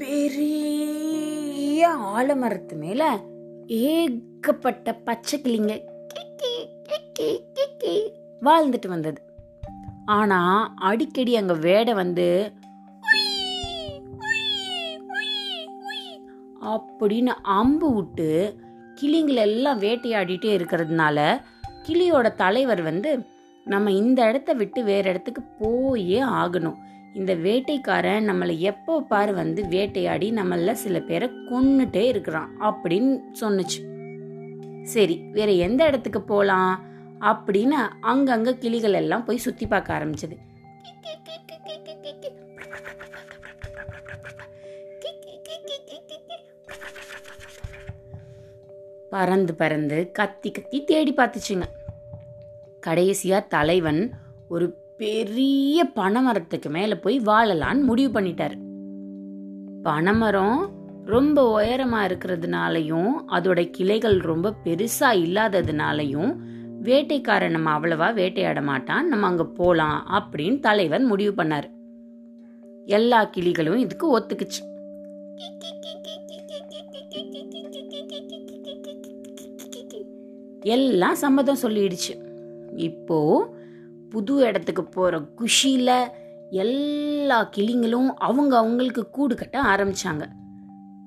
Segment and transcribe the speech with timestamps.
[0.00, 3.02] பெரிய ஆலமரத்து மேல
[3.66, 5.72] ஏகப்பட்ட பச்சை கிளிங்க
[8.42, 9.20] வாழ்ந்துட்டு வந்தது.
[10.06, 10.38] ஆனா
[10.76, 12.52] அடிக்கடி அங்க வேடை வந்து
[16.70, 18.30] அப்படின்னு அம்பு விட்டு
[19.00, 21.18] கிளிங்களை எல்லாம் வேட்டையாடிட்டே இருக்கிறதுனால
[21.86, 23.12] கிளியோட தலைவர் வந்து
[23.64, 26.78] நம்ம இந்த இடத்த விட்டு வேற இடத்துக்கு போயே ஆகணும்.
[27.14, 33.80] இந்த வேட்டைக்காரன் நம்மளை எப்போ பாரு வந்து வேட்டையாடி நம்மள சில பேரை கொன்னுட்டே இருக்கிறான் அப்படின்னு சொன்னுச்சு.
[34.82, 36.84] சரி வேற எந்த இடத்துக்கு போலாம்
[37.20, 40.36] அப்படின்னு அங்கங்க கிளிகள் எல்லாம் போய் சுத்தி பார்க்க ஆரம்பிச்சது.
[49.10, 51.62] பறந்து பறந்து கத்தி கத்தி தேடி பார்த்துச்சுங்க.
[52.86, 54.12] கடைசியா தலைவன்
[54.48, 58.54] ஒரு பெரிய பனைமரத்துக்கு மேலே போய் வாழலான்னு முடிவு பண்ணிட்டார்.
[59.82, 60.58] பனைமரம்
[61.04, 66.32] ரொம்ப உயரமாக இருக்கிறதுனாலையும் அதோட கிளைகள் ரொம்ப பெருசாக இல்லாததுனாலையும்
[66.82, 71.68] வேட்டைக்காரன் நம்ம அவ்வளவா வேட்டையாட மாட்டான் நம்ம அங்கே போகலாம் அப்படின்னு தலைவன் முடிவு பண்ணார்.
[72.86, 74.60] எல்லா கிளிகளும் இதுக்கு ஒத்துக்குச்சு.
[80.60, 82.14] எல்லாம் சம்மதம் சொல்லிடுச்சு.
[82.88, 83.58] இப்போது
[84.10, 86.08] புது இடத்துக்கு போகிற குஷியில்
[86.50, 90.22] எல்லா கிளிங்களும் அவங்க அவங்களுக்கு கூடு கட்ட ஆரம்பித்தாங்க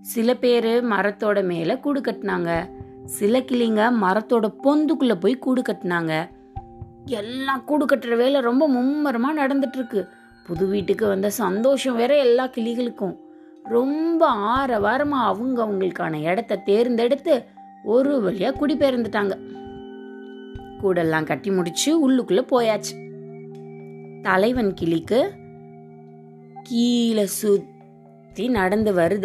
[0.00, 2.68] சில பேர் மரத்தோட மேலே கூடு கட்டினாங்க.
[3.04, 6.28] சில கிளிங்க மரத்தோட பொந்துக்குள்ளே போய் கூடு கட்டினாங்க.
[7.04, 10.08] எல்லாம் கூடு கட்டுற வேலை ரொம்ப மும்மரமாக நடந்துட்டுருக்கு.
[10.46, 13.16] புது வீட்டுக்கு வந்த சந்தோஷம் வேற எல்லா கிளிகளுக்கும்.
[13.64, 14.72] ரொம்ப ஆற
[15.10, 17.44] அவங்க அவங்களுக்கான இடத்த தேர்ந்தெடுத்து
[17.84, 19.32] ஒரு வழியாக குடிபெயர்ந்துட்டாங்க.
[20.82, 23.10] கூடெல்லாம் கட்டி முடிச்சு உள்ளுக்குள்ள போயாச்சு.
[24.22, 25.32] தலைவன் கிளிக்கு
[26.62, 29.24] கீழே சுத்தி நடந்து வருது.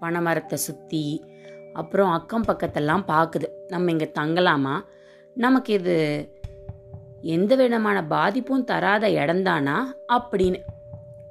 [0.00, 1.24] பனைமரத்தை சுத்தி
[1.72, 4.80] அப்புறம் அக்கம் பக்கத்தெல்லாம் பார்க்குது நம்ம இங்க தங்கலாமா?
[5.34, 6.28] நமக்கு இது
[7.20, 9.76] எந்த விதமான பாதிப்பும் தராத இடம்தானா?
[10.08, 10.60] அப்படின்னு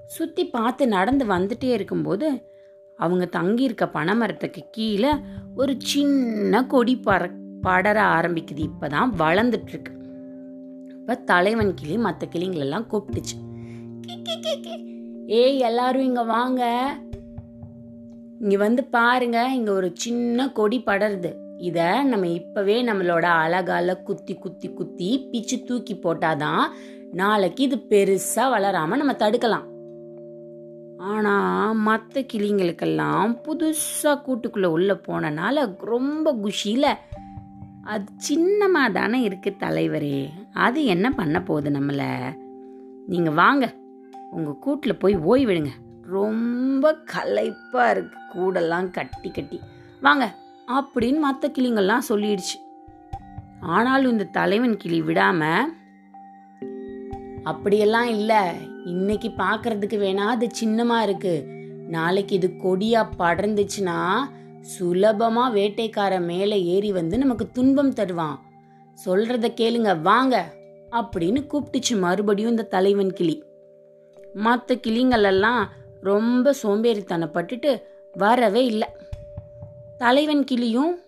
[0.06, 2.44] சுத்தி பார்த்து நடந்து வந்துட்டே இருக்கும்போது
[2.97, 5.09] அவங்க தங்கியிருக்க பனைமரத்துக்கு கீழே
[5.56, 8.64] ஒரு சின்ன கொடி பற படர ஆரம்பிக்குது.
[8.70, 9.94] இப்பதான் வளர்ந்துட்டு இருக்கு
[11.00, 13.38] இப்ப தலைவன் கிளி மற்ற கிளிங்களெல்லாம் கூப்பிட்டுச்சு.
[15.28, 16.64] ஏய் எல்லாரும் இங்க வாங்க.
[18.40, 21.31] இங்க வந்து பாருங்க இங்க ஒரு சின்ன கொடி படருது.
[21.58, 26.64] இத நம்ம இப்பவே நம்மளோட அழகால குத்தி குத்தி குத்தி பிச்சு தூக்கி போட்டாதான்
[27.12, 29.68] நாளைக்கு இது பெருசா வளராம நம்ம தடுக்கலாம்.
[30.97, 31.36] ஆனா
[31.72, 36.97] மற்ற கிளிங்களுக்கெல்லாம் புதுசா கூட்டுக்குள்ள உள்ள போனனால ரொம்ப குஷியில்
[37.94, 40.18] அது சின்னமாக தானே இருக்குது தலைவரே.
[40.66, 42.10] அது என்ன பண்ண போகுது நம்மளை?
[43.08, 43.66] நீங்கள் வாங்க.
[44.32, 45.72] உங்கள் கூட்டில் போய் ஓய்விடுங்க.
[46.16, 49.60] ரொம்ப களைப்பாக இருக்குது கூடெல்லாம் கட்டி கட்டி.
[50.02, 50.26] வாங்க
[50.68, 52.58] அப்படின்னு மற்ற கிளிங்கள்லாம் சொல்லிடுச்சு.
[53.60, 55.74] ஆனாலும் இந்த தலைவன் கிளி விடாமல்
[57.44, 58.42] அப்படியெல்லாம் இல்லை.
[58.86, 61.48] இன்னைக்கு பார்க்கறதுக்கு வேணா அது சின்னமாக இருக்குது
[61.88, 64.00] நாளைக்கு இது கொடியாக படர்ந்துச்சுன்னா
[64.78, 68.41] சுலபமா வேட்டைக்கார மேல ஏறி வந்து நமக்கு துன்பம் தருவான்.
[69.06, 70.53] சொல்றத கேளுங்க வாங்க
[70.91, 73.44] அப்படின்னு கூப்பிட்டுச்சு மறுபடியும் இந்த தலைவன் கிளி.
[74.34, 75.69] மற்ற கிளிங்கள் எல்லாம்
[76.02, 77.81] ரொம்ப சோம்பேறித்தனப்பட்டுட்டு
[78.13, 78.88] வரவே இல்லை.
[79.97, 81.00] தலைவன் கிளியும்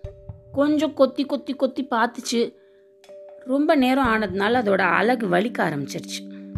[0.52, 2.54] கொஞ்சம் கொத்தி கொத்தி கொத்தி பார்த்துச்சு.
[3.40, 6.50] ரொம்ப நேரம் ஆனதுனால அதோட அழகு வலிக்க ஆரம்பிச்சிருச்சு.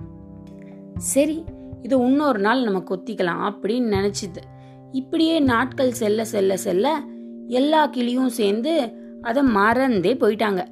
[0.97, 1.43] சரி
[1.81, 4.52] இது இன்னொரு நாள் நம்ம கொத்திக்கலாம் அப்படின்னு நினச்சிது.
[4.93, 7.01] இப்படியே நாட்கள் செல்ல செல்ல செல்ல
[7.47, 10.65] எல்லா கிளியும் சேர்ந்து அதை மறந்தே போயிட்டாங்க.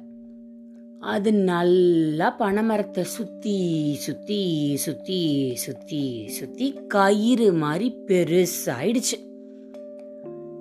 [1.00, 9.18] அது நல்லா பனைமரத்தை சுத்தி சுத்தி சுத்தி சுத்தி சுத்தி கயிறு மாதிரி பெருசாயிடுச்சு.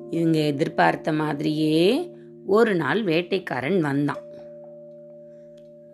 [0.10, 2.12] இவங்க எதிர்பார்த்த மாதிரியே
[2.46, 4.30] ஒரு நாள் வேட்டைக்காரன் வந்தான்.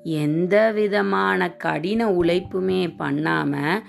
[0.03, 3.79] எந்த விதமான கடின உழைப்புமே பண்ணாம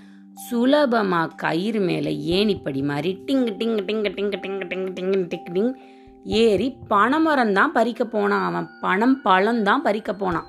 [0.45, 5.73] சுலபமா கயிறு மேல ஏணிப்படி மாதிரி டிங்கு டிங்கு டிங்கு டிங்கு டிங்கு டிங்கு டிங்கு டிங்கு டிங்
[6.25, 8.69] ஏறி பனைமரம் தான் பறிக்க போனான் அவன்.
[8.81, 10.49] பணம் பழம் தான் பறிக்க போனான்.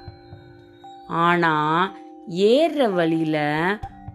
[1.07, 1.53] ஆனா
[2.27, 3.37] ஏறுற வழியில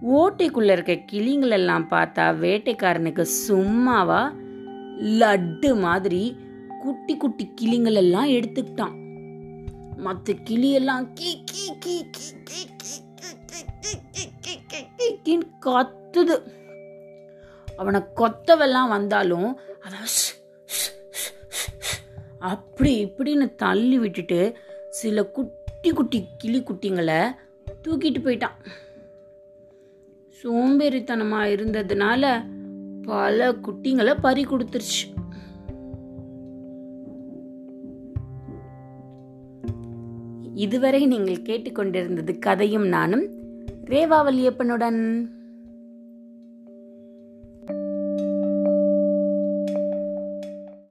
[0.03, 4.32] ஓட்டைக்குள்ள இருக்க கிளிங்களெல்லாம் பார்த்தா வேட்டைக்காரனுக்கு சும்மாவா
[5.21, 6.37] லட்டு மாதிரி
[6.82, 8.94] குட்டி குட்டி கிளிங்களெல்லாம் எடுத்துக்கிட்டான்.
[9.99, 12.25] மற்ற கிளியெல்லாம் கீ கீ கீ கீ
[12.82, 12.94] கீ
[15.25, 16.37] கீன்னு கத்துது
[17.79, 19.49] அவனை கொத்தவெல்லாம் வந்தாலும்
[19.85, 20.11] அதான்
[22.50, 24.41] அப்படி இப்படின்னு தள்ளி விட்டுட்டு
[24.91, 27.20] சில குட்டி குட்டி கிளி குட்டிங்களை
[27.82, 28.58] தூக்கிட்டு போயிட்டான்
[30.40, 32.25] சோம்பேறித்தனமாக இருந்ததுனால
[33.02, 35.02] பல குட்டிங்களை பறி கொடுத்துருச்சு
[40.54, 43.24] இதுவரை நீங்கள் கேட்டுக்கொண்டிருந்தது கதையும் நானும்
[43.84, 45.28] ரேவா வல்லியப்பனுடன்.